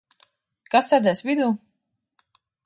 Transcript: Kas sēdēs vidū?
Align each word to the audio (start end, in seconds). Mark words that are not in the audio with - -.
Kas 0.75 0.89
sēdēs 0.93 1.21
vidū? 1.27 1.51